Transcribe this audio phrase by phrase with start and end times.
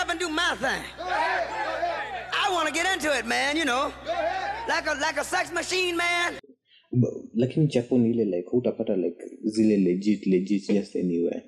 [0.00, 0.82] up and do my thing.
[2.42, 3.92] I want to get into it, man, you know.
[4.68, 6.38] Like a like a sex machine, man.
[6.92, 11.42] But, lakini chapo ni ile like hutapata like zile legit legit just anywhere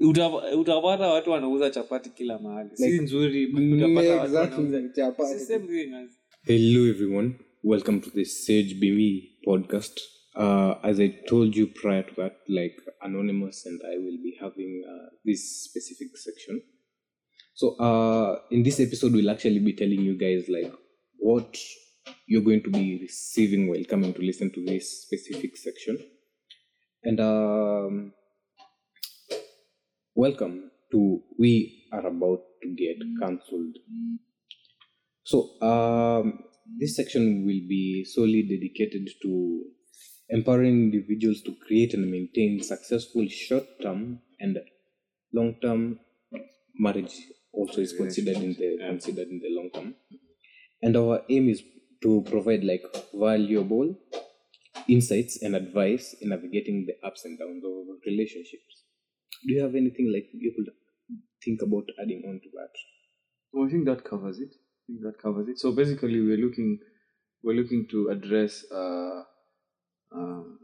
[0.00, 4.92] Uta- utapata watu wanauza chapati kila mahali si nzuri but utapata yeah, watu exactly, wanauza-
[4.94, 5.32] chapati.
[5.32, 6.10] It's the same thing as-
[6.46, 7.30] Hello, everyone.
[7.64, 10.00] Welcome to the Sage Be Me podcast.
[10.36, 14.84] Uh, as I told you prior to that, like Anonymous and I will be having
[14.88, 16.60] uh, this specific section.
[17.56, 20.70] So, uh, in this episode, we'll actually be telling you guys like
[21.16, 21.56] what
[22.26, 25.96] you're going to be receiving while coming to listen to this specific section.
[27.02, 28.12] And um,
[30.14, 33.78] welcome to We Are About to Get Cancelled.
[35.24, 36.40] So, um,
[36.78, 39.62] this section will be solely dedicated to
[40.28, 44.58] empowering individuals to create and maintain successful short term and
[45.32, 46.00] long term
[46.78, 47.14] marriage
[47.56, 49.94] also is considered in the considered in the long term
[50.82, 51.62] and our aim is
[52.02, 53.88] to provide like valuable
[54.88, 58.74] insights and advice in navigating the ups and downs of relationships
[59.46, 60.70] do you have anything like you could
[61.44, 62.74] think about adding on to that
[63.52, 64.52] Well, I think that covers it.
[64.54, 65.58] I think that covers it.
[65.62, 66.70] So basically, we're looking
[67.44, 69.20] we're looking to address uh,
[70.12, 70.60] um,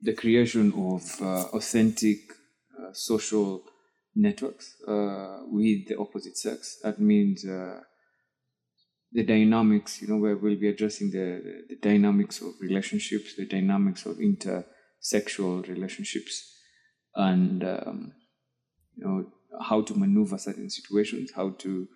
[0.00, 2.18] the creation of uh, authentic
[2.78, 3.64] uh, social
[4.18, 6.78] networks uh, with the opposite sex.
[6.82, 7.80] That means uh,
[9.12, 10.02] the dynamics.
[10.02, 15.66] You know, where we'll be addressing the, the, dynamics of relationships, the dynamics of intersexual
[15.68, 16.52] relationships,
[17.14, 18.12] and um,
[18.96, 19.26] you know
[19.68, 21.88] how to maneuver certain situations, how to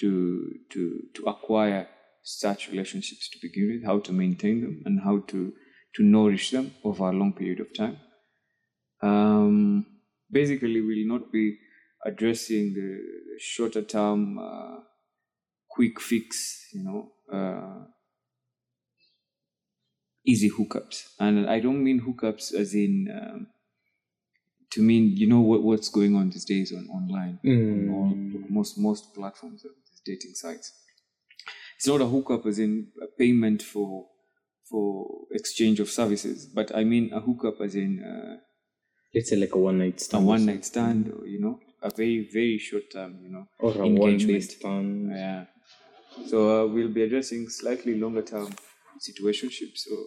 [0.00, 1.88] to to to acquire
[2.22, 5.52] such relationships to begin with, how to maintain them, and how to
[5.96, 7.98] to nourish them over a long period of time.
[9.02, 9.86] Um,
[10.30, 11.58] basically, we'll not be
[12.04, 12.98] addressing the
[13.38, 14.76] shorter term, uh,
[15.68, 17.84] quick fix, you know, uh,
[20.26, 23.08] easy hookups, and I don't mean hookups as in.
[23.12, 23.46] Um,
[24.70, 28.50] to mean, you know what, what's going on these days on online on all, Mm.
[28.50, 30.72] most most platforms of these dating sites.
[31.76, 34.08] It's not a hookup as in a payment for
[34.68, 38.36] for exchange of services, but I mean a hookup as in uh,
[39.14, 41.90] let's say like a one night stand or one night stand or you know a
[41.90, 44.42] very very short term you know or a one day engagement.
[44.42, 45.44] stand Yeah.
[46.26, 48.54] So uh, we'll be addressing slightly longer term
[49.06, 49.98] situationships or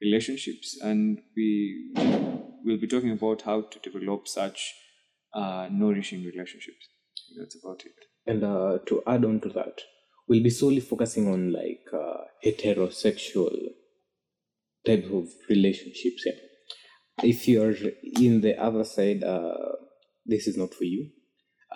[0.00, 1.92] relationships, and we
[2.64, 4.74] will be talking about how to develop such
[5.34, 6.84] uh, nourishing relationships.
[7.38, 7.96] That's about it.
[8.26, 9.80] and uh, to add on to that
[10.28, 13.56] we'll be solely focusing on like uh, heterosexual
[14.86, 16.32] type of relationships yeah.
[17.22, 19.72] If you're in the other side uh,
[20.26, 21.10] this is not for you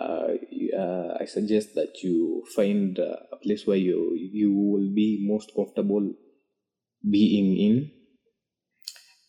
[0.01, 0.29] uh,
[0.77, 6.15] uh, I suggest that you find a place where you you will be most comfortable
[7.09, 7.91] being in.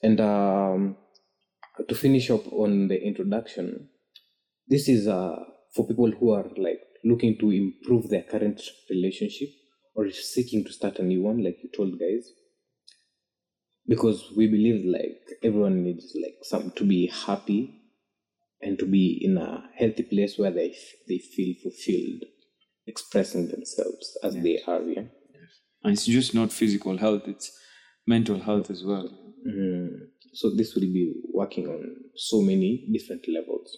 [0.01, 0.97] And um,
[1.87, 3.89] to finish up on the introduction,
[4.67, 5.35] this is uh,
[5.75, 9.49] for people who are like looking to improve their current relationship
[9.95, 12.31] or seeking to start a new one, like you told guys.
[13.87, 17.81] Because we believe like everyone needs like some to be happy
[18.61, 20.73] and to be in a healthy place where they
[21.07, 22.23] they feel fulfilled,
[22.87, 24.81] expressing themselves as they are.
[24.81, 25.03] Yeah.
[25.83, 27.51] And it's just not physical health; it's
[28.07, 29.09] mental health as well.
[29.45, 29.89] Mm.
[30.33, 33.77] So this will be working on so many different levels.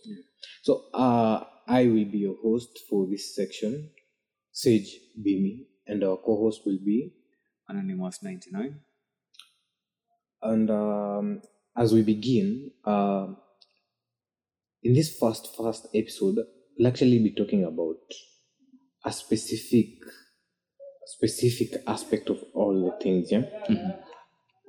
[0.61, 3.89] So uh, I will be your host for this section,
[4.51, 7.13] Sage Be Me, and our co-host will be.
[7.67, 8.81] Anonymous ninety nine.
[10.45, 11.41] And um,
[11.75, 13.37] as we begin, um
[14.83, 16.37] in this first first episode,
[16.77, 17.97] we'll actually be talking about
[19.03, 19.87] a specific
[21.05, 23.43] specific aspect of all the things, yeah.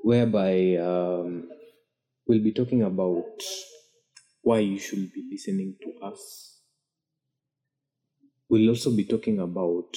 [0.03, 1.49] Whereby um,
[2.27, 3.43] we'll be talking about
[4.43, 6.61] why you should be listening to us.
[8.49, 9.97] We'll also be talking about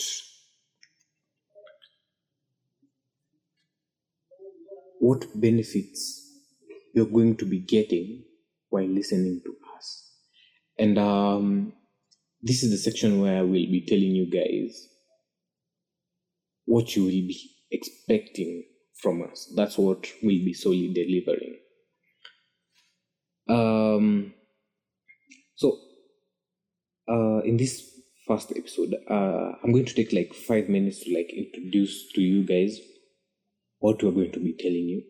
[5.00, 6.30] what benefits
[6.94, 8.24] you're going to be getting
[8.70, 10.12] while listening to us.
[10.78, 11.74] And um,
[12.42, 14.88] this is the section where I will be telling you guys
[16.66, 17.40] what you will be
[17.72, 18.64] expecting
[19.02, 19.52] from us.
[19.56, 21.58] That's what we'll be solely delivering.
[23.48, 24.34] Um,
[25.56, 25.80] so,
[27.10, 27.90] uh, in this
[28.28, 32.44] first episode, uh, I'm going to take like five minutes to like introduce to you
[32.44, 32.80] guys
[33.80, 35.04] what we're going to be telling you.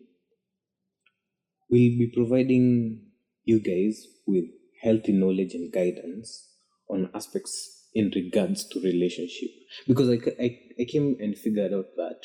[1.70, 3.02] We'll be providing
[3.44, 4.44] you guys with
[4.82, 6.48] healthy knowledge and guidance
[6.88, 9.50] on aspects in regards to relationship.
[9.86, 12.20] Because I, I, I came and figured out that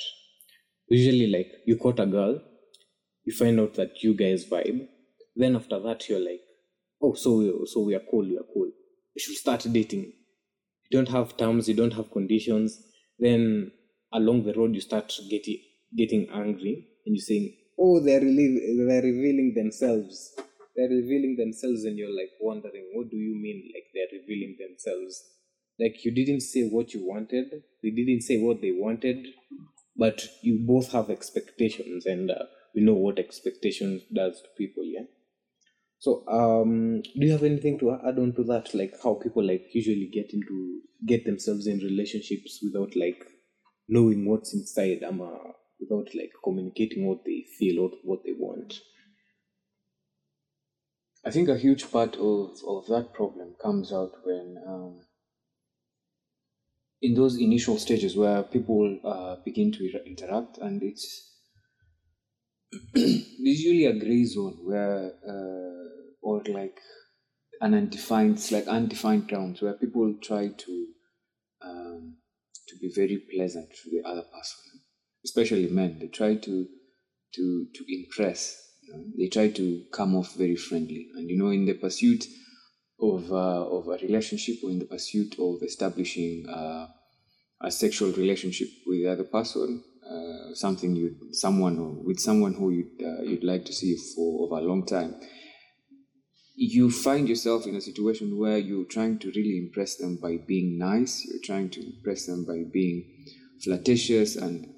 [0.87, 2.39] usually like you caught a girl
[3.23, 4.87] you find out that you guys vibe
[5.35, 6.41] then after that you're like
[7.01, 8.69] oh so we, so we are cool we are cool.
[9.15, 10.11] We should start dating.
[10.89, 12.81] You don't have terms you don't have conditions
[13.17, 13.71] then
[14.13, 15.59] along the road you start getting
[15.97, 20.33] getting angry and you're saying oh they're really they're revealing themselves.
[20.75, 23.71] They're revealing themselves and you're like wondering what do you mean?
[23.73, 25.23] Like they're revealing themselves.
[25.79, 27.63] Like you didn't say what you wanted.
[27.83, 29.27] They didn't say what they wanted
[29.97, 35.05] but you both have expectations and uh, we know what expectations does to people yeah?
[35.99, 38.73] So um do you have anything to add on to that?
[38.73, 43.23] Like how people like usually get into get themselves in relationships without like
[43.87, 45.03] knowing what's inside.
[45.03, 48.81] Um, uh, without like communicating what they feel or what they want.
[51.25, 55.01] I think a huge part of, of that problem comes out when, um,
[57.01, 61.31] in those initial stages where people uh, begin to interact, and it's
[62.93, 65.89] usually a gray zone where, uh,
[66.21, 66.79] or like
[67.61, 70.87] an undefined, like undefined grounds where people try to
[71.61, 72.17] um,
[72.67, 74.74] to be very pleasant to the other person,
[75.25, 75.97] especially men.
[75.99, 76.67] They try to
[77.35, 78.39] to to impress.
[78.83, 79.03] You know?
[79.17, 82.25] They try to come off very friendly, and you know, in the pursuit
[83.01, 86.87] of uh, of a relationship or in the pursuit of establishing uh,
[87.61, 92.69] a sexual relationship with the other person, uh, something you someone or with someone who
[92.69, 95.15] you'd uh, you'd like to see for over a long time.
[96.57, 100.77] You find yourself in a situation where you're trying to really impress them by being
[100.77, 101.25] nice.
[101.25, 103.25] You're trying to impress them by being
[103.61, 104.74] flirtatious and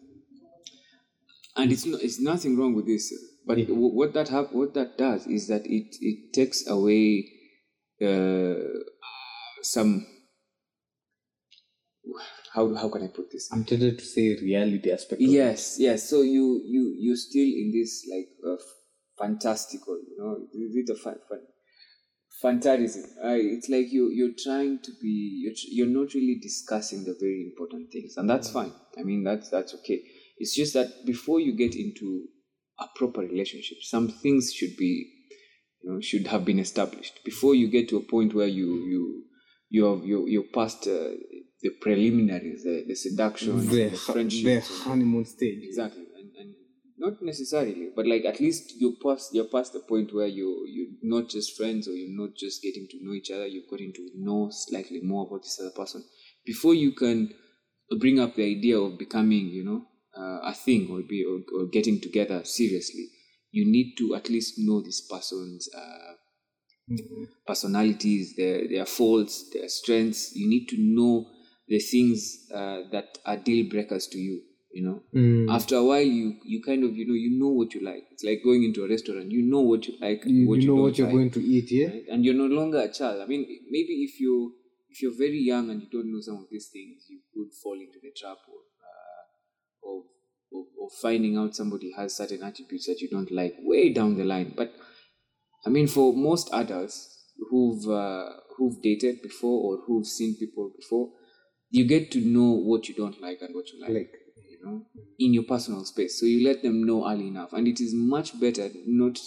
[1.57, 3.13] and it's no, it's nothing wrong with this.
[3.45, 7.25] But w- what that hap- what that does is that it it takes away
[8.01, 8.55] uh,
[9.61, 10.05] some
[12.53, 13.49] how how can I put this?
[13.51, 15.21] i'm tempted to say reality aspect.
[15.21, 16.09] Yes, yes.
[16.09, 18.61] So you you you're still in this like uh,
[19.17, 21.39] fantastical, you know, of fun, fun,
[22.41, 23.01] fantasy.
[23.23, 27.43] Uh, it's like you you're trying to be you're, you're not really discussing the very
[27.51, 28.73] important things, and that's fine.
[28.97, 30.01] I mean that's that's okay.
[30.37, 32.25] It's just that before you get into
[32.79, 35.11] a proper relationship, some things should be
[35.81, 37.19] you know should have been established.
[37.23, 39.23] Before you get to a point where you you
[39.69, 41.11] you have you you're past uh,
[41.61, 45.59] the preliminaries, the, the seduction, the, the friendship, the honeymoon stage.
[45.63, 46.03] Exactly.
[46.15, 46.55] And, and
[46.97, 50.93] not necessarily but like at least you're past you're past the point where you you're
[51.03, 54.09] not just friends or you're not just getting to know each other you've gotten to
[54.15, 56.03] know slightly more about this other person.
[56.45, 57.33] Before you can
[57.99, 59.85] bring up the idea of becoming you know
[60.17, 63.07] uh, a thing or be or, or getting together seriously
[63.51, 66.13] you need to at least know this person's uh,
[67.45, 70.35] personalities, their their faults, their strengths.
[70.35, 71.27] You need to know
[71.67, 74.41] the things uh, that are deal breakers to you.
[74.73, 75.49] You know, Mm.
[75.49, 78.03] after a while, you you kind of you know you know what you like.
[78.11, 79.31] It's like going into a restaurant.
[79.31, 81.41] You know what you like, you, what you you, know what you're like, going to
[81.41, 82.03] eat yeah right?
[82.11, 83.21] and you're no longer a child.
[83.21, 84.53] I mean, maybe if you
[84.89, 87.79] if you're very young and you don't know some of these things, you could fall
[87.79, 88.66] into the trap uh,
[89.87, 90.03] of,
[90.57, 94.23] of of finding out somebody has certain attributes that you don't like way down the
[94.25, 94.53] line.
[94.55, 94.73] But
[95.65, 96.95] I mean, for most adults
[97.49, 101.09] who've uh, who've dated before or who've seen people before,
[101.69, 103.91] you get to know what you don't like and what you like.
[103.93, 104.11] like
[104.49, 104.81] you know,
[105.19, 106.19] in your personal space.
[106.19, 109.19] So you let them know early enough, and it is much better not.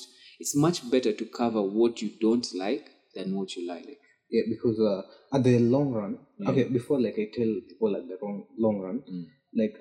[0.43, 3.87] It's much better to cover what you don't like than what you like.
[4.31, 5.03] yeah because uh,
[5.37, 6.51] at the long run Yeah.
[6.51, 9.25] okay before like i tell people at the wrong long run Mm.
[9.61, 9.75] like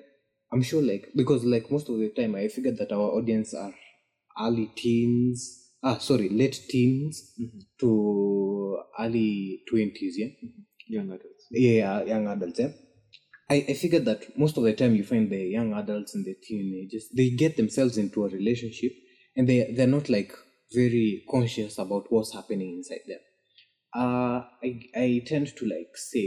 [0.52, 3.72] i'm sure like because like most of the time i figured that our audience are
[4.44, 5.38] early teens
[5.82, 7.60] ah sorry late teens Mhm.
[7.80, 10.28] to early 20s yeah?
[10.88, 11.46] Young adults.
[11.50, 12.72] yeah young adults yeah.
[13.48, 16.34] I, I figured that most of the time you find the young adults and the
[16.42, 18.92] teenagers they get themselves into a relationship
[19.36, 20.32] and they they're not like
[20.72, 23.20] very conscious about what's happening inside them.
[24.02, 24.70] Uh i
[25.04, 26.26] i tend to like say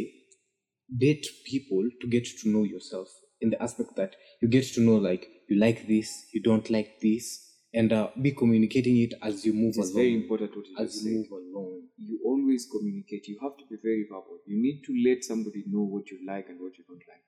[1.06, 3.10] date people to get to know yourself
[3.44, 6.92] in the aspect that you get to know like you like this you don't like
[7.02, 7.26] this
[7.74, 11.04] and uh, be communicating it as you move It's along very important what you as
[11.06, 11.70] you move along
[12.10, 13.28] You always communicate.
[13.32, 14.38] You have to be very verbal.
[14.52, 17.26] You need to let somebody know what you like and what you don't like.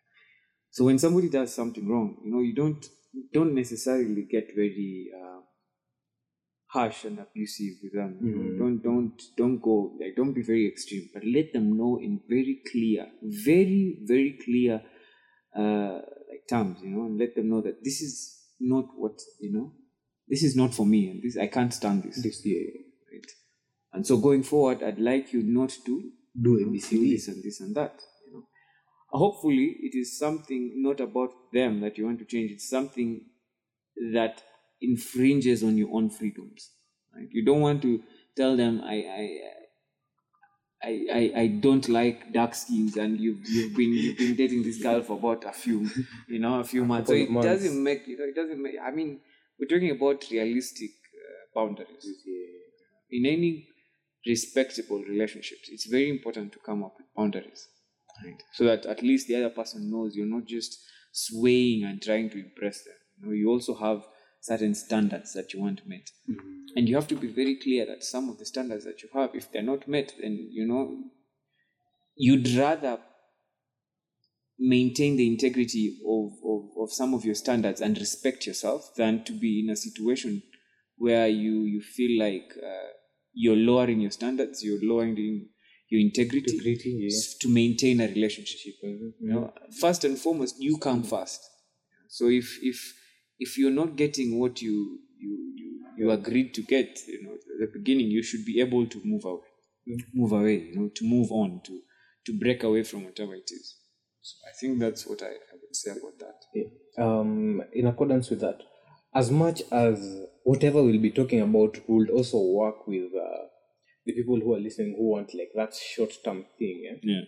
[0.75, 2.83] So when somebody does something wrong, you know, you don't
[3.37, 5.39] don't necessarily get very uh,
[6.67, 8.11] harsh and abusive with them.
[8.21, 8.57] You know, Mhm.
[8.61, 12.55] Don't don't don't go like don't be very extreme, but let them know in very
[12.71, 14.81] clear, very very clear
[15.57, 16.79] uh, like terms.
[16.81, 19.73] You know, and let them know that this is not what you know.
[20.27, 22.21] This is not for me, and this I can't stand this.
[22.21, 22.61] this yeah,
[23.11, 23.31] Right.
[23.93, 26.11] And so going forward, I'd like you not to
[26.43, 28.01] do you know, do this and this and that.
[28.27, 28.47] You know,
[29.17, 33.21] hopefully it is something not about them that you want to change it's something
[34.13, 34.43] that
[34.81, 36.71] infringes on your own freedoms
[37.15, 38.01] right you don't want to
[38.35, 39.39] tell them i i
[40.85, 44.81] I, I, I don't like dark skins and you've you've been you've been dating this
[44.81, 45.89] girl for about a few
[46.27, 47.09] you know a few months.
[47.09, 47.47] So it months.
[47.47, 49.19] doesn't make you know it doesn't make I mean
[49.59, 52.05] we're talking about realistic uh, boundaries.
[53.09, 53.67] In any
[54.27, 57.67] respectable relationships it's very important to come up with boundaries.
[58.23, 58.41] Right.
[58.53, 60.79] So that at least the other person knows you're not just
[61.11, 62.93] swaying and trying to impress them.
[63.17, 64.03] You know you also have
[64.47, 66.07] certain standards that you want met
[66.75, 69.31] and you have to be very clear that some of the standards that you have
[69.33, 70.83] if they're not met then you know
[72.15, 72.97] you'd rather
[74.57, 79.33] maintain the integrity of, of, of some of your standards and respect yourself than to
[79.33, 80.41] be in a situation
[80.97, 82.89] where you you feel like uh,
[83.33, 85.15] you're lowering your standards you're lowering
[85.89, 87.19] your integrity, Integrity, yeah.
[87.41, 88.73] to maintain a relationship.
[88.83, 91.41] You know first and foremost you come first.
[92.09, 92.77] So if if
[93.39, 97.59] if you're not getting what you you you, you agreed to get you know at
[97.59, 99.47] the beginning you should be able to move away
[100.13, 101.81] move away you know to move on to
[102.25, 103.77] to break away from whatever it is
[104.21, 106.39] so i think that's what i, I would say about that
[106.97, 108.61] um, in accordance with that,
[109.13, 113.47] as much as whatever we'll be talking about would also work with uh,
[114.05, 116.81] the people who are listening who want like that short term thing.
[116.83, 116.97] Yeah?
[117.03, 117.21] yeah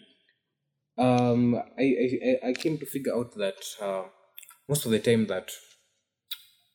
[0.97, 4.05] Um, I, I I- I came to figure out that uh,
[4.67, 5.51] most of the time that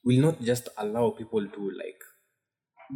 [0.04, 2.00] will not just allow people to like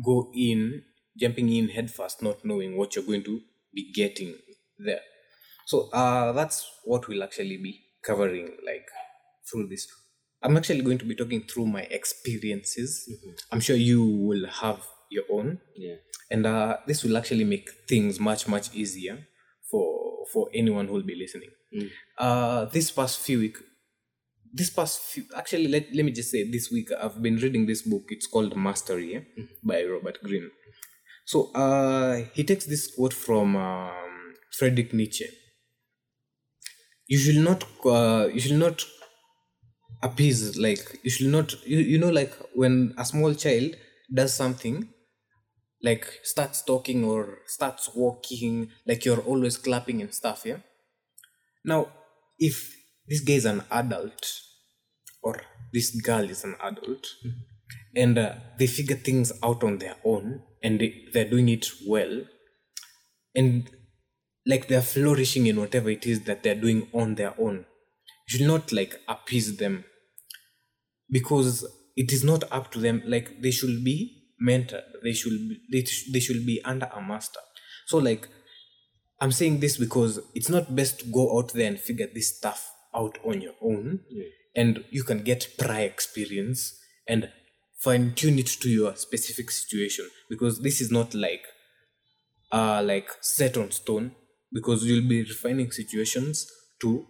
[0.05, 0.85] go in,
[1.19, 3.41] jumping in headfirst, not knowing what you're going to
[3.75, 4.37] be getting
[4.79, 5.01] there.
[5.67, 8.89] So uh, that's what we'll actually be covering like
[9.51, 9.89] through this.
[10.43, 13.09] I'm actually going to be talking through my experiences.
[13.51, 15.95] I'm sure you will have your own yeah
[16.33, 19.25] and uh, this will actually make things much much easier
[19.71, 21.51] for for anyone who will be listening
[22.19, 23.57] uh this past few week
[24.57, 27.83] this past few actually let, let me just say this week i've been reading this
[27.83, 28.05] book.
[28.09, 30.51] It's called mastery yeah, by robert greene.
[31.27, 35.27] So uh he takes this quote from um, friedrich nietzsche.
[37.07, 38.85] You should not uh, you should not
[40.03, 43.75] appease like you should not you, you know like when a small child
[44.13, 44.89] does something
[45.83, 50.59] like starts talking or starts walking like you're always clapping and stuff yeah?
[51.65, 51.89] Now
[52.39, 52.75] if
[53.09, 54.25] this guy is an adult
[55.23, 55.41] or
[55.73, 57.07] this girl is an adult
[57.95, 62.23] and uh, they figure things out on their own and they, they're doing it well
[63.35, 63.71] and
[64.47, 67.67] like they're flourishing in whatever it is that they're doing on their own.
[68.29, 69.85] You should not like appease them
[71.11, 73.03] because it is not up to them.
[73.07, 74.85] Like they should be mentored.
[75.03, 77.41] They should be, they, sh- they should be under a master.
[77.87, 78.29] So like
[79.21, 82.73] i'm saying this because it's not best to go out there and figure this stuff
[82.95, 84.01] out on your own
[84.57, 87.33] and you can get prior experience and
[87.79, 91.45] fine tune it to your specific situation because this is not like
[92.53, 94.15] uh like set on stone
[94.53, 97.07] because you'll be refining situations to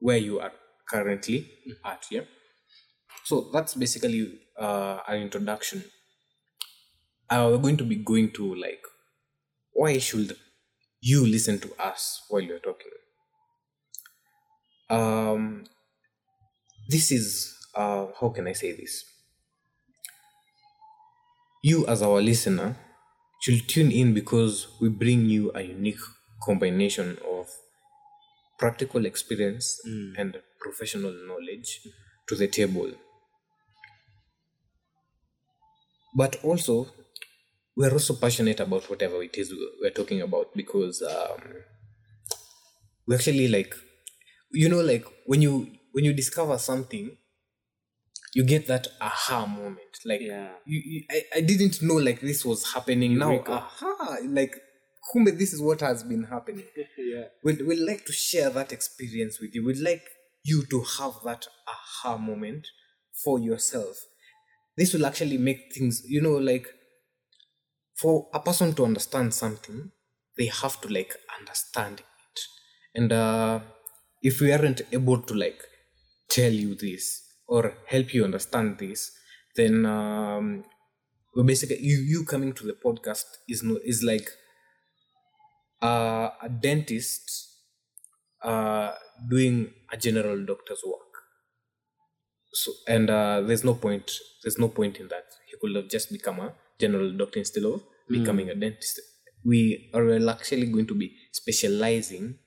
[0.00, 0.52] where you are
[0.88, 1.50] currently
[1.84, 2.22] at yeah?
[3.24, 5.84] So that's basically uh, an introduction.
[7.30, 8.82] Uh, we're going to be going to like
[9.72, 10.36] why should
[11.00, 12.92] you listen to us while you're talking?
[14.90, 15.64] Um
[16.90, 19.04] this is uh how can i say this?
[21.62, 22.76] You as our listener
[23.40, 26.00] should tune in because we bring you a unique
[26.42, 27.48] combination of
[28.58, 29.80] practical experience
[30.16, 31.80] and professional knowledge
[32.28, 32.92] to the table.
[36.14, 36.86] But also
[37.76, 41.42] we're also passionate about whatever it is we- we're talking about because um,
[43.06, 43.74] we actually like
[44.52, 47.16] you know like when you when you discover something
[48.34, 50.50] you get that aha moment like Yeah.
[50.64, 54.54] you, you I, I didn't know like this was happening now aha like
[55.12, 56.64] kumbe this is what has been happening
[56.98, 59.64] yeah we'd, we'd like to share that experience with you.
[59.64, 60.02] We'd like
[60.44, 62.66] you to have that aha moment
[63.24, 63.96] for yourself.
[64.76, 66.66] This will actually make things, you know, like
[67.96, 69.90] for a person to understand something,
[70.38, 72.40] they have to like understand it.
[72.94, 73.60] And uh,
[74.22, 75.60] if we aren't able to like
[76.30, 77.04] tell you this
[77.46, 79.12] or help you understand this,
[79.56, 80.64] then um,
[81.44, 84.28] basically you you coming to the podcast is no is like
[85.82, 87.58] uh, a dentist
[88.42, 88.94] uh,
[89.28, 91.24] doing a general doctor's work.
[92.52, 94.10] So and uh, there's no point.
[94.42, 95.26] There's no point in that.
[95.48, 99.00] He could have just become a general doctor instead of becoming a dentist.
[99.44, 102.38] We are actually going to be specializing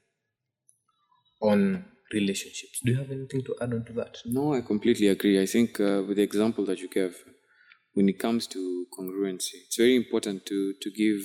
[1.41, 2.79] on relationships.
[2.83, 4.17] Do you have anything to add on to that?
[4.25, 5.41] No, I completely agree.
[5.41, 7.23] I think uh, with the example that you gave,
[7.93, 11.21] when it comes to congruency, it's very important to to give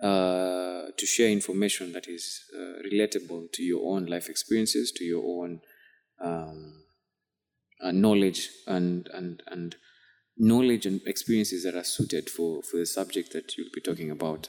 [0.00, 5.24] uh, to share information that is uh, relatable to your own life experiences, to your
[5.24, 5.60] own
[6.20, 6.84] um,
[7.80, 9.76] uh, knowledge and and and
[10.36, 14.48] knowledge and experiences that are suited for for the subject that you'll be talking about.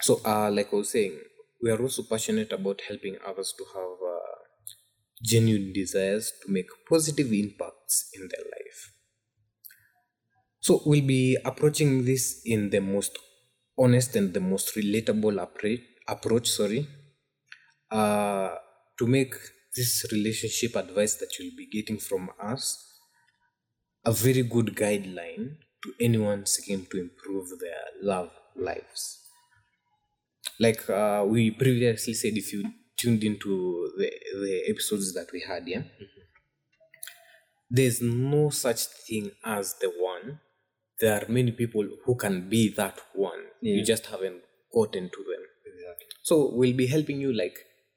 [0.00, 1.18] So, uh, like I was saying,
[1.62, 4.11] we are also passionate about helping others to have uh,
[5.22, 8.92] genuine desires to make positive impacts in their life.
[10.60, 13.18] So, we'll be approaching this in the most
[13.76, 15.36] honest and the most relatable
[16.08, 16.48] approach.
[16.48, 16.86] Sorry,
[17.90, 18.56] uh,
[18.98, 19.34] to make
[19.76, 22.98] this relationship advice that you'll be getting from us
[24.04, 29.28] a very good guideline to anyone seeking to improve their love lives
[30.58, 32.62] like uh, we previously said if you
[33.02, 34.10] tuned into the,
[34.44, 35.78] the episodes that we had yeah?
[35.78, 36.20] Mm-hmm.
[37.70, 40.40] There's no such thing as the one.
[41.00, 43.42] There are many people who can be that one.
[43.60, 44.42] You just haven't
[44.72, 45.42] gotten to them.
[45.66, 46.06] Exactly.
[46.22, 47.56] so we'll be helping you like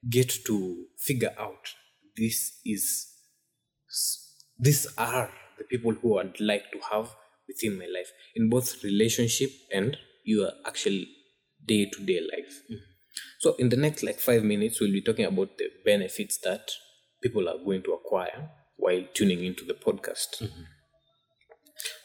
[0.09, 1.73] get to figure out
[2.17, 3.07] this is
[4.57, 7.09] these are the people who I'd like to have
[7.47, 10.97] within my life in both relationship and your actual
[11.65, 12.61] day to day life.
[12.71, 12.94] Mm-hmm.
[13.39, 16.69] So in the next like five minutes, we'll be talking about the benefits that
[17.21, 20.49] people are going to acquire while tuning into the podcast.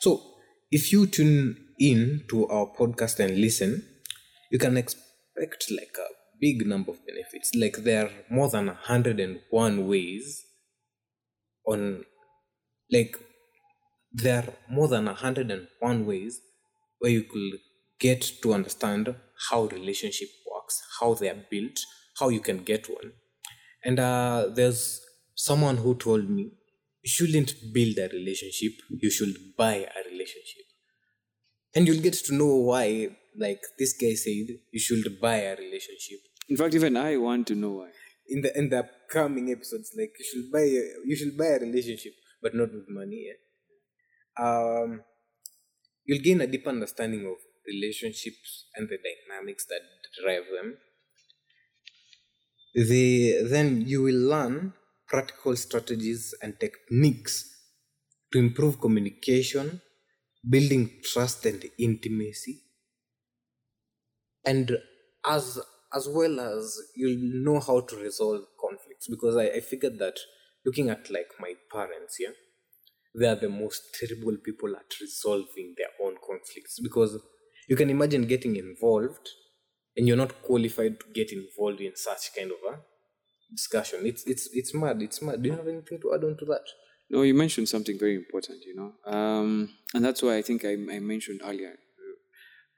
[0.00, 0.22] So
[0.70, 3.84] if you tune in to our podcast and listen,
[4.50, 6.06] you can expect like a
[6.40, 7.54] big number of benefits.
[7.54, 10.44] Like there are more than 101 ways
[11.66, 12.04] on
[12.90, 13.16] like
[14.12, 16.40] there are more than 101 ways
[16.98, 17.60] where you could
[18.00, 19.14] get to understand
[19.50, 20.28] how relationship
[21.00, 21.78] how they are built
[22.18, 23.12] how you can get one
[23.84, 24.82] and uh, there's
[25.34, 26.44] someone who told me
[27.02, 28.72] you shouldn't build a relationship
[29.04, 30.66] you should buy a relationship
[31.74, 36.20] and you'll get to know why like this guy said you should buy a relationship
[36.48, 37.90] In fact, even I want to know why.
[38.34, 41.60] in the in the upcoming episodes like you should buy a, you should buy a
[41.66, 43.38] relationship but not with money yeah?
[44.46, 45.02] um
[46.04, 49.82] you'll gain a deep understanding of relationships and the dynamics that
[50.18, 50.78] drive them.
[52.74, 54.74] The, then you will learn
[55.06, 57.64] practical strategies and techniques
[58.32, 59.82] to improve communication
[60.48, 62.64] building trust and intimacy.
[64.44, 64.78] And
[65.26, 65.58] as
[65.92, 70.18] as well as you'll know how to resolve conflicts because I, I figured that
[70.64, 72.30] looking at like my parents yeah
[73.14, 76.80] they are the most terrible people at resolving their own conflicts.
[76.80, 77.18] Because
[77.68, 79.28] you can imagine getting involved
[79.96, 82.78] and you're not qualified to get involved in such kind of a
[83.50, 84.06] discussion.
[84.06, 85.42] It's it's it's mad it's mad.
[85.42, 86.64] Do you have anything to add on to that?
[87.10, 90.74] No, you mentioned something very important, you know, um, and that's why I think I,
[90.74, 92.14] I mentioned earlier, uh,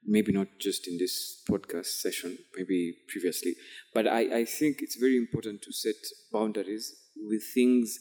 [0.06, 3.54] maybe not just in this podcast session, maybe previously,
[3.92, 5.96] but I, I think it's very important to set
[6.32, 7.98] boundaries with things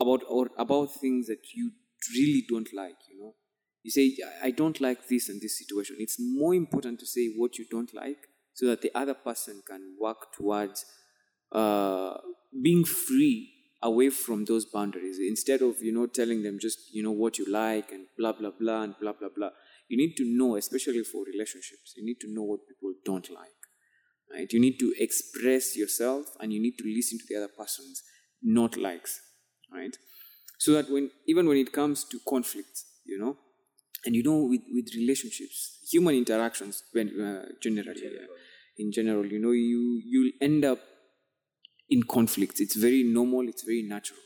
[0.00, 1.70] about or about things that you
[2.12, 2.96] really don't like.
[3.08, 3.34] You know,
[3.84, 5.96] you say "I- don't like this and this situation.
[6.00, 9.96] It's more important to say what you don't like so that the other person can
[10.00, 10.86] work towards
[11.52, 12.18] uh,
[12.62, 13.50] being free
[13.82, 15.18] away from those boundaries.
[15.20, 18.50] Instead of you know telling them just you know what you like and blah blah
[18.50, 19.50] blah and blah blah blah.
[19.88, 23.60] You need to know especially for relationships you need to know what people don't like
[24.32, 24.52] right?
[24.52, 28.02] You need to express yourself and you need to listen to the other person's
[28.42, 29.20] not likes
[29.72, 29.96] right?
[30.58, 33.36] So that when even when it comes to conflicts you know
[34.04, 38.26] and you know with, with relationships human interactions when uh, generally yeah,
[38.78, 40.78] in general you know you you'll end up
[41.90, 44.20] in conflicts it's very normal it's very natural.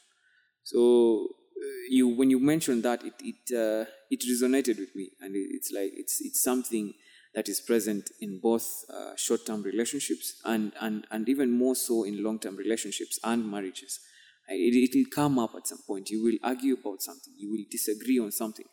[0.63, 5.11] So uh, you when you mentioned that it it uh, it resonated with me.
[5.21, 6.95] And it, it's like it's it's something
[7.35, 12.23] that is present in both uh, short-term relationships and and and even more so in
[12.23, 14.01] long-term relationships and marriages.
[14.49, 16.09] It, it will come up at some point.
[16.11, 17.35] You will argue about something.
[17.37, 18.65] You will disagree on something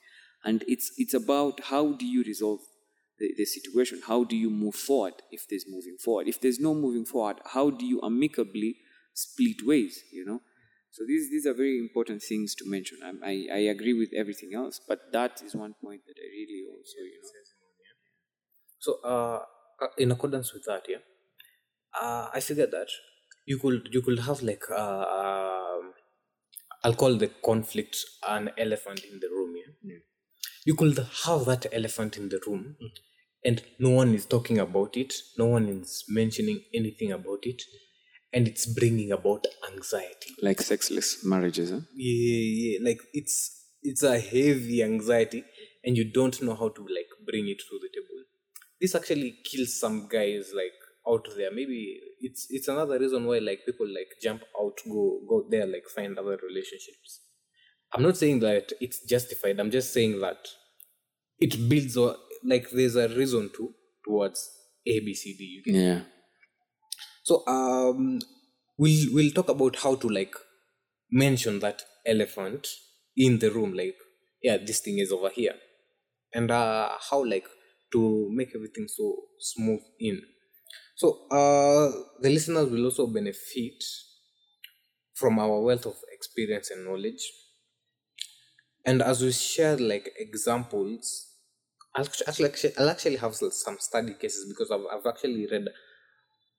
[0.45, 2.61] and it's it's about how do you resolve
[3.19, 4.01] the, the situation?
[4.05, 6.27] How do you move forward if there's moving forward?
[6.27, 8.77] If there's no moving forward how do you amicably
[9.13, 10.41] split ways you know?
[10.91, 12.99] So these these are very important things to mention.
[13.03, 16.63] I, I i agree with everything else but that is one point that i really
[16.71, 17.29] also you know.
[18.79, 19.43] So, uh,
[19.81, 20.99] uh, in accordance with that, yeah,
[21.99, 22.89] uh, I figured that
[23.45, 25.93] you could you could have like uh, um,
[26.83, 29.55] I'll call the conflict an elephant in the room.
[29.57, 29.99] Yeah,
[30.65, 32.75] you could have that elephant in the room,
[33.45, 35.13] and no one is talking about it.
[35.37, 37.61] No one is mentioning anything about it,
[38.33, 40.35] and it's bringing about anxiety.
[40.41, 41.81] Like sexless marriages, huh?
[41.95, 45.45] yeah, yeah like it's it's a heavy anxiety
[45.83, 48.23] and you don't know how to like bring it to the table.
[48.81, 50.73] This actually kills some guys like
[51.07, 51.51] out there.
[51.51, 55.85] Maybe it's it's another reason why like people like jump out go go there like
[55.95, 57.21] find other relationships
[57.93, 59.59] i'm not saying that it's justified.
[59.59, 60.47] I'm just saying that
[61.39, 63.73] it builds or like there's a reason to
[64.05, 64.49] towards
[64.87, 66.01] a b c d you get Yeah.
[67.23, 68.19] so um
[68.77, 70.35] we'll we'll talk about how to like
[71.11, 72.67] mention that elephant
[73.15, 73.95] in the room like
[74.41, 75.55] yeah this thing is over here.
[76.33, 77.47] And uh how like
[77.93, 80.21] to make everything so smooth in.
[80.95, 83.83] So uh the listeners will also benefit
[85.13, 87.23] from our wealth of experience and knowledge
[88.85, 91.31] and as we share like examples
[91.95, 95.67] I'll actually, I'll actually have some study cases because I've, I've actually read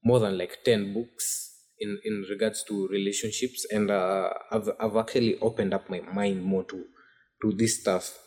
[0.03, 5.39] more than like 10 books in in regards to relationships and uh, I've, I've actually
[5.41, 6.85] opened up my mind more to
[7.43, 8.19] to this stuff.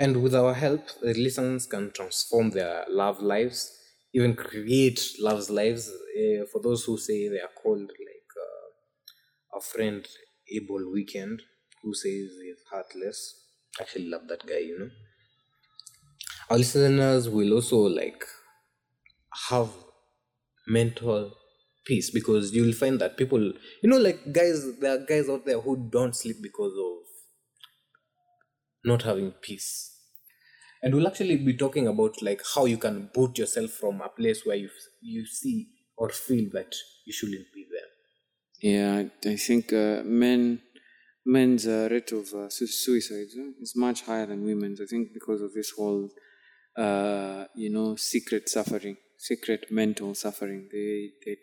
[0.00, 3.78] And with our help the listeners can transform their love lives
[4.12, 9.60] even create love's lives uh, for those who say they are called like uh, a
[9.60, 10.06] friend
[10.50, 11.40] Abel Weeknd
[11.84, 13.20] who says he's heartless.
[13.78, 14.90] I actually love that guy you know.
[16.48, 18.24] Our listeners will also like
[19.48, 19.70] have
[20.66, 21.32] mental
[21.86, 23.42] peace because you'll find that people
[23.82, 27.06] you know like guys there are guys out there who don't sleep because of
[28.84, 29.98] not having peace.
[30.82, 34.42] And we'll actually be talking about like how you can boot yourself from a place
[34.46, 34.70] where you
[35.02, 36.74] you see or feel that
[37.06, 37.90] you shouldn't be there.
[38.72, 40.62] Yeah, I- I think uh, men
[41.24, 44.80] men's uh, rate of uh, su- suicides uh, is much higher than women's.
[44.80, 46.10] I think because of this whole,
[46.76, 50.68] uh, you know, secret suffering, secret mental suffering.
[50.70, 51.36] They they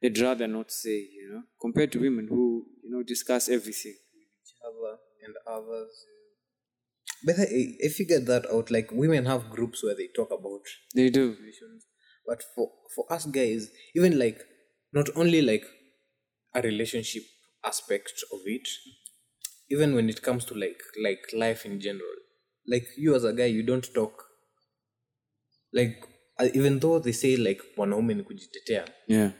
[0.00, 3.94] they'd rather not say, you know, compared to women who you know discuss everything.
[4.14, 6.06] with each other and others
[7.24, 10.62] but I, I figured that out like women have groups where they talk about
[10.94, 11.34] They do.
[11.34, 11.86] situations.
[12.26, 14.40] But for for us guys, even like
[14.92, 15.64] not only like
[16.54, 17.22] a relationship
[17.64, 18.68] aspect of it,
[19.70, 22.16] even when it comes to like like life in general,
[22.66, 24.24] like you as a guy, you don't talk.
[25.72, 26.04] Like
[26.38, 29.30] uh, even though they say like wanaume ni kujitetea, Yeah.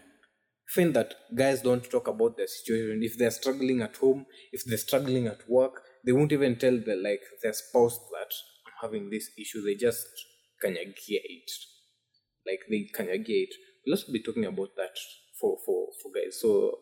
[0.74, 3.02] find that guys don't talk about their situation.
[3.02, 6.96] If they're struggling at home, if they're struggling at work, they won't even tell the
[6.96, 8.32] like their spouse that
[8.66, 9.62] I'm having this issue.
[9.64, 10.06] They just
[10.64, 11.50] kanyagia it.
[12.46, 13.54] Like they kanyagia it.
[13.86, 14.96] We'll also be talking about that
[15.38, 16.40] for for for guys.
[16.40, 16.78] So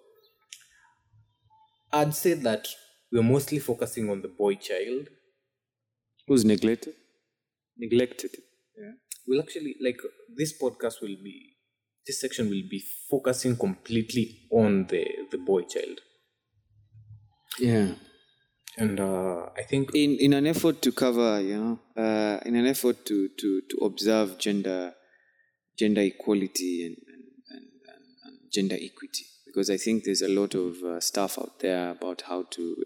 [1.92, 2.68] I'd say that
[3.12, 5.08] we're mostly focusing on the boy child.
[6.26, 6.94] Who's neglected?
[7.76, 8.30] Neglected.
[8.78, 8.92] Yeah.
[9.26, 9.98] We'll actually like
[10.36, 11.56] this podcast will be
[12.06, 16.00] this section will be focusing completely on the the boy child.
[17.58, 17.94] Yeah.
[18.78, 22.66] And uh, I think in in an effort to cover you know uh, in an
[22.66, 24.94] effort to to to observe gender
[25.76, 30.54] gender equality and and, and, and, and gender equity because i think there's a lot
[30.54, 32.76] of uh, stuff out there about how to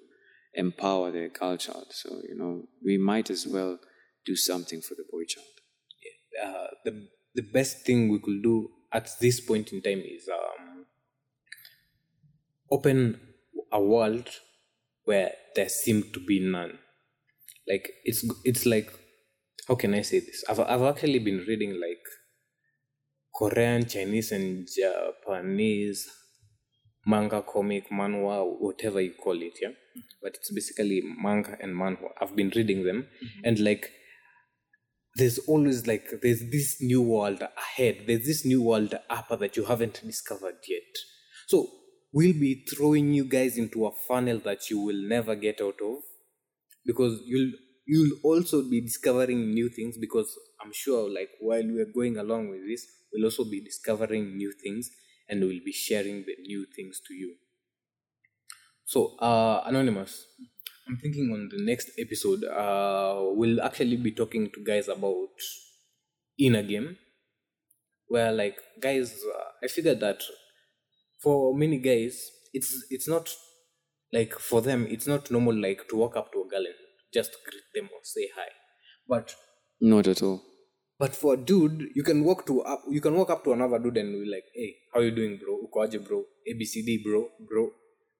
[0.55, 3.79] empower the girl child so you know we might as well
[4.25, 5.55] do something for the boy child
[6.43, 10.87] uh, the the best thing we could do at this point in time is um,
[12.71, 13.21] open
[13.73, 14.29] a world
[15.05, 16.79] where there seem to be none.
[17.69, 18.91] Like it's it's like
[19.69, 20.45] how can I say this?
[20.49, 22.05] I've I've actually been reading like
[23.35, 26.09] Korean, Chinese, and Japanese
[27.07, 29.71] manga, comic, manhwa, whatever you call it, yeah.
[30.23, 32.11] But it's basically manga and manhwa.
[32.21, 33.41] I've been reading them, mm-hmm.
[33.45, 33.91] and like
[35.17, 38.05] there's always like there's this new world ahead.
[38.07, 40.83] There's this new world upper that you haven't discovered yet.
[41.47, 41.69] So
[42.13, 45.97] we'll be throwing you guys into a funnel that you will never get out of
[46.87, 47.53] because you'll
[47.87, 52.67] you'll also be discovering new things because i'm sure like while we're going along with
[52.67, 54.91] this we'll also be discovering new things
[55.29, 57.37] and we'll be sharing the new things to you.
[58.85, 60.27] So uh anonymous
[60.87, 65.31] I'm thinking on the next episode, uh, we'll actually be talking to guys about
[66.39, 66.99] inner game,
[68.09, 70.23] where like guys, uh, I figured that
[71.23, 73.35] for many guys, it's it's not
[74.13, 76.75] like for them, it's not normal like to walk up to a girl and
[77.13, 78.49] just greet them or say hi,
[79.09, 79.35] but
[79.81, 80.43] not at all
[80.99, 83.79] but for a dude, you can walk to up, you can walk up to another
[83.79, 85.59] dude and be like, "Hey, how you doing, bro?
[85.67, 86.25] Ukoaje, bro?
[86.51, 87.71] ABCD, bro, bro."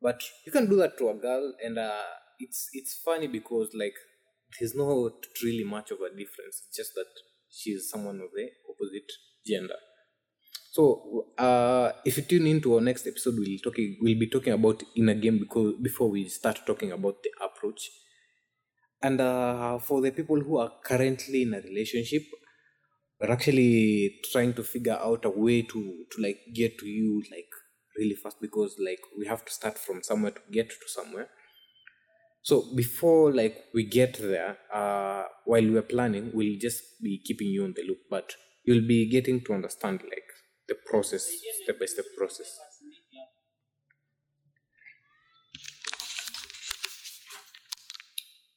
[0.03, 2.03] But you can do that to a girl, and uh,
[2.39, 3.95] it's it's funny because like
[4.59, 6.63] there's not really much of a difference.
[6.67, 7.07] It's just that
[7.51, 9.11] she's someone of the opposite
[9.47, 9.77] gender.
[10.73, 14.83] So, uh, if you tune into our next episode, we'll talking we'll be talking about
[14.97, 17.91] inner game because before we start talking about the approach.
[19.03, 22.23] And uh, for the people who are currently in a relationship,
[23.21, 27.51] we're actually trying to figure out a way to to like get to you like
[27.99, 31.29] really fast because like we have to start from somewhere to get to somewhere.
[32.43, 37.65] So before like we get there, uh, while we're planning, we'll just be keeping you
[37.65, 40.29] on the loop, but you'll be getting to understand like
[40.69, 41.27] the process,
[41.63, 42.59] step by step process.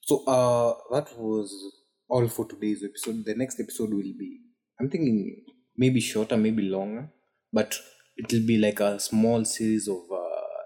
[0.01, 1.53] So uh, that was
[2.09, 3.25] all for today's episode.
[3.25, 4.39] The next episode will be,
[4.79, 5.43] I'm thinking
[5.75, 7.09] maybe shorter, maybe longer,
[7.51, 7.79] but
[8.15, 10.61] it will be like a small series of uh,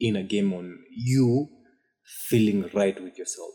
[0.00, 1.48] inner game on you
[2.28, 3.50] feeling right with yourself.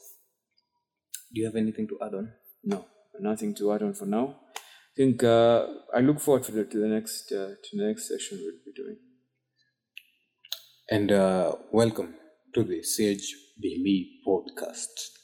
[1.34, 2.34] Do you have anything to add on?
[2.64, 2.86] No,
[3.20, 4.36] nothing to add on for now.
[4.58, 8.10] I think uh, I look forward to the, to the next uh, to the next
[8.10, 8.98] session we'll be doing.
[10.90, 12.16] And uh, welcome
[12.54, 15.21] to the Sage Daily Podcast.